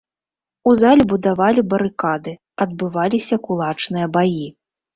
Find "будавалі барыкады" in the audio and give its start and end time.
1.11-2.35